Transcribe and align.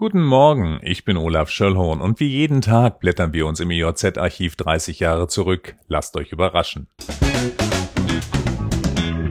Guten 0.00 0.22
Morgen, 0.22 0.78
ich 0.82 1.04
bin 1.04 1.16
Olaf 1.16 1.50
Schöllhorn 1.50 2.00
und 2.00 2.20
wie 2.20 2.28
jeden 2.28 2.60
Tag 2.60 3.00
blättern 3.00 3.32
wir 3.32 3.48
uns 3.48 3.58
im 3.58 3.72
EJZ-Archiv 3.72 4.54
30 4.54 5.00
Jahre 5.00 5.26
zurück. 5.26 5.74
Lasst 5.88 6.16
euch 6.16 6.30
überraschen. 6.30 6.86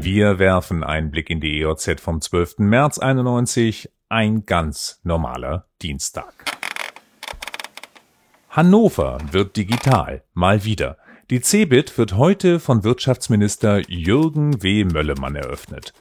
Wir 0.02 0.40
werfen 0.40 0.84
einen 0.84 1.10
Blick 1.10 1.30
in 1.30 1.40
die 1.40 1.62
EJZ 1.62 2.02
vom 2.02 2.20
12. 2.20 2.56
März 2.58 3.00
91, 3.00 3.90
ein 4.10 4.46
ganz 4.46 5.00
normaler 5.06 5.68
Dienstag. 5.82 6.34
Hannover 8.50 9.20
wird 9.32 9.56
digital, 9.56 10.26
mal 10.34 10.66
wieder. 10.66 10.98
Die 11.30 11.40
CeBIT 11.40 11.98
wird 11.98 12.18
heute 12.18 12.60
von 12.60 12.84
Wirtschaftsminister 12.84 13.90
Jürgen 13.90 14.62
W. 14.62 14.84
Möllemann 14.84 15.38
eröffnet. 15.38 15.94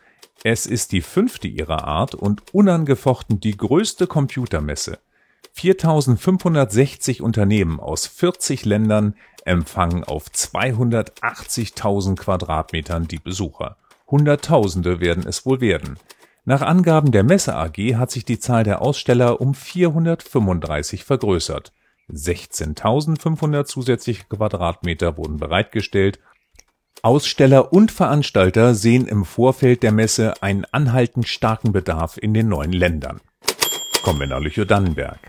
Es 0.44 0.66
ist 0.66 0.92
die 0.92 1.00
fünfte 1.00 1.48
ihrer 1.48 1.84
Art 1.84 2.14
und 2.14 2.54
unangefochten 2.54 3.40
die 3.40 3.56
größte 3.56 4.06
Computermesse. 4.06 4.98
4560 5.54 7.22
Unternehmen 7.22 7.80
aus 7.80 8.06
40 8.06 8.64
Ländern 8.64 9.14
empfangen 9.44 10.04
auf 10.04 10.26
280.000 10.28 12.16
Quadratmetern 12.16 13.08
die 13.08 13.18
Besucher. 13.18 13.76
Hunderttausende 14.06 15.00
werden 15.00 15.24
es 15.26 15.46
wohl 15.46 15.60
werden. 15.60 15.98
Nach 16.44 16.62
Angaben 16.62 17.10
der 17.10 17.24
Messe 17.24 17.56
AG 17.56 17.96
hat 17.96 18.10
sich 18.10 18.24
die 18.24 18.38
Zahl 18.38 18.64
der 18.64 18.82
Aussteller 18.82 19.40
um 19.40 19.54
435 19.54 21.04
vergrößert. 21.04 21.72
16.500 22.12 23.64
zusätzliche 23.64 24.24
Quadratmeter 24.24 25.16
wurden 25.16 25.38
bereitgestellt 25.38 26.20
Aussteller 27.06 27.72
und 27.72 27.92
Veranstalter 27.92 28.74
sehen 28.74 29.06
im 29.06 29.24
Vorfeld 29.24 29.84
der 29.84 29.92
Messe 29.92 30.42
einen 30.42 30.64
anhaltend 30.72 31.28
starken 31.28 31.70
Bedarf 31.70 32.18
in 32.20 32.34
den 32.34 32.48
neuen 32.48 32.72
Ländern. 32.72 33.20
Kommen 34.02 34.18
wir 34.18 34.26
nach 34.26 34.40
Lüchow-Dannenberg. 34.40 35.20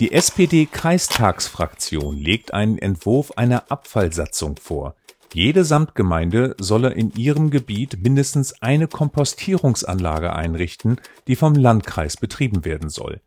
Die 0.00 0.12
SPD-Kreistagsfraktion 0.12 2.18
legt 2.18 2.52
einen 2.52 2.76
Entwurf 2.76 3.32
einer 3.38 3.70
Abfallsatzung 3.70 4.58
vor. 4.58 4.96
Jede 5.32 5.64
Samtgemeinde 5.64 6.56
solle 6.58 6.90
in 6.90 7.10
ihrem 7.14 7.48
Gebiet 7.48 8.02
mindestens 8.02 8.60
eine 8.60 8.86
Kompostierungsanlage 8.86 10.34
einrichten, 10.34 11.00
die 11.26 11.36
vom 11.36 11.54
Landkreis 11.54 12.18
betrieben 12.18 12.66
werden 12.66 12.90
soll. 12.90 13.22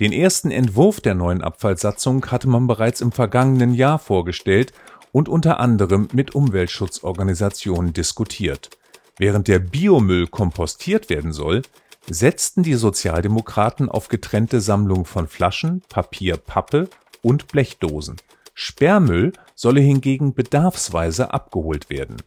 Den 0.00 0.10
ersten 0.10 0.50
Entwurf 0.50 1.00
der 1.00 1.14
neuen 1.14 1.42
Abfallsatzung 1.42 2.26
hatte 2.26 2.48
man 2.48 2.66
bereits 2.66 3.00
im 3.00 3.12
vergangenen 3.12 3.72
Jahr 3.72 4.00
vorgestellt 4.00 4.72
und 5.16 5.30
unter 5.30 5.60
anderem 5.60 6.08
mit 6.12 6.34
Umweltschutzorganisationen 6.34 7.94
diskutiert. 7.94 8.68
Während 9.16 9.48
der 9.48 9.60
Biomüll 9.60 10.26
kompostiert 10.26 11.08
werden 11.08 11.32
soll, 11.32 11.62
setzten 12.06 12.62
die 12.62 12.74
Sozialdemokraten 12.74 13.88
auf 13.88 14.08
getrennte 14.08 14.60
Sammlung 14.60 15.06
von 15.06 15.26
Flaschen, 15.26 15.80
Papier, 15.88 16.36
Pappe 16.36 16.90
und 17.22 17.48
Blechdosen. 17.48 18.16
Sperrmüll 18.52 19.32
solle 19.54 19.80
hingegen 19.80 20.34
bedarfsweise 20.34 21.32
abgeholt 21.32 21.88
werden. 21.88 22.18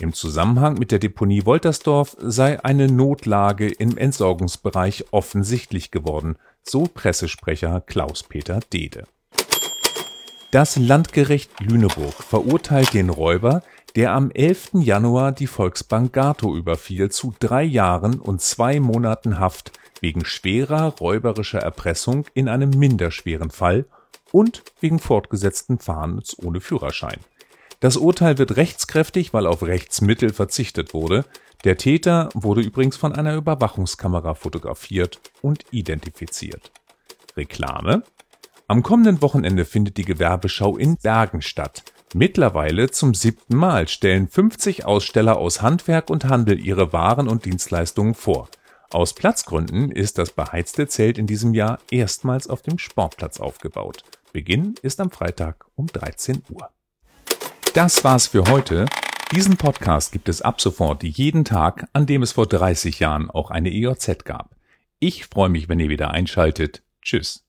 Im 0.00 0.12
Zusammenhang 0.12 0.78
mit 0.78 0.92
der 0.92 1.00
Deponie 1.00 1.46
Woltersdorf 1.46 2.16
sei 2.20 2.62
eine 2.64 2.86
Notlage 2.86 3.66
im 3.66 3.98
Entsorgungsbereich 3.98 5.06
offensichtlich 5.10 5.90
geworden, 5.90 6.36
so 6.62 6.84
Pressesprecher 6.84 7.80
Klaus-Peter 7.80 8.60
Dede 8.72 9.08
das 10.50 10.76
Landgericht 10.76 11.50
Lüneburg 11.60 12.14
verurteilt 12.14 12.94
den 12.94 13.10
Räuber, 13.10 13.62
der 13.96 14.12
am 14.12 14.30
11. 14.30 14.70
Januar 14.74 15.32
die 15.32 15.46
Volksbank 15.46 16.12
Gato 16.12 16.54
überfiel, 16.54 17.10
zu 17.10 17.34
drei 17.38 17.62
Jahren 17.62 18.20
und 18.20 18.40
zwei 18.40 18.78
Monaten 18.78 19.40
Haft 19.40 19.72
wegen 20.00 20.24
schwerer 20.24 20.94
räuberischer 21.00 21.58
Erpressung 21.58 22.26
in 22.34 22.48
einem 22.48 22.70
minderschweren 22.70 23.50
Fall 23.50 23.86
und 24.32 24.62
wegen 24.80 24.98
fortgesetzten 24.98 25.78
Fahrens 25.78 26.38
ohne 26.38 26.60
Führerschein. 26.60 27.18
Das 27.80 27.96
Urteil 27.96 28.38
wird 28.38 28.56
rechtskräftig, 28.56 29.34
weil 29.34 29.46
auf 29.46 29.62
Rechtsmittel 29.62 30.32
verzichtet 30.32 30.94
wurde. 30.94 31.24
Der 31.64 31.76
Täter 31.76 32.28
wurde 32.34 32.60
übrigens 32.60 32.96
von 32.96 33.12
einer 33.12 33.34
Überwachungskamera 33.34 34.34
fotografiert 34.34 35.20
und 35.42 35.64
identifiziert. 35.70 36.70
Reklame 37.36 38.02
am 38.68 38.82
kommenden 38.82 39.22
Wochenende 39.22 39.64
findet 39.64 39.96
die 39.96 40.04
Gewerbeschau 40.04 40.76
in 40.76 40.96
Bergen 40.96 41.40
statt. 41.40 41.84
Mittlerweile 42.14 42.90
zum 42.90 43.14
siebten 43.14 43.56
Mal 43.56 43.88
stellen 43.88 44.28
50 44.28 44.84
Aussteller 44.84 45.36
aus 45.36 45.62
Handwerk 45.62 46.10
und 46.10 46.24
Handel 46.24 46.58
ihre 46.58 46.92
Waren 46.92 47.28
und 47.28 47.44
Dienstleistungen 47.44 48.14
vor. 48.14 48.48
Aus 48.90 49.14
Platzgründen 49.14 49.90
ist 49.90 50.18
das 50.18 50.32
beheizte 50.32 50.88
Zelt 50.88 51.18
in 51.18 51.26
diesem 51.26 51.54
Jahr 51.54 51.78
erstmals 51.90 52.48
auf 52.48 52.62
dem 52.62 52.78
Sportplatz 52.78 53.40
aufgebaut. 53.40 54.02
Beginn 54.32 54.74
ist 54.82 55.00
am 55.00 55.10
Freitag 55.10 55.66
um 55.74 55.86
13 55.86 56.42
Uhr. 56.50 56.70
Das 57.74 58.02
war's 58.04 58.28
für 58.28 58.44
heute. 58.44 58.86
Diesen 59.32 59.56
Podcast 59.56 60.12
gibt 60.12 60.28
es 60.28 60.42
ab 60.42 60.60
sofort 60.60 61.02
jeden 61.02 61.44
Tag, 61.44 61.88
an 61.92 62.06
dem 62.06 62.22
es 62.22 62.32
vor 62.32 62.46
30 62.46 63.00
Jahren 63.00 63.30
auch 63.30 63.50
eine 63.50 63.72
EOZ 63.72 64.24
gab. 64.24 64.56
Ich 64.98 65.26
freue 65.26 65.48
mich, 65.50 65.68
wenn 65.68 65.80
ihr 65.80 65.88
wieder 65.88 66.10
einschaltet. 66.12 66.82
Tschüss. 67.02 67.45